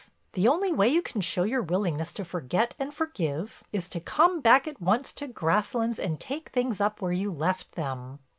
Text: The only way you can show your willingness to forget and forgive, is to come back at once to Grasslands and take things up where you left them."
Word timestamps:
The 0.33 0.47
only 0.47 0.71
way 0.73 0.89
you 0.89 1.03
can 1.03 1.21
show 1.21 1.43
your 1.43 1.61
willingness 1.61 2.11
to 2.13 2.25
forget 2.25 2.73
and 2.79 2.91
forgive, 2.91 3.61
is 3.71 3.87
to 3.89 3.99
come 3.99 4.39
back 4.41 4.67
at 4.67 4.81
once 4.81 5.13
to 5.13 5.27
Grasslands 5.27 5.99
and 5.99 6.19
take 6.19 6.49
things 6.49 6.81
up 6.81 7.03
where 7.03 7.11
you 7.11 7.31
left 7.31 7.73
them." 7.73 8.17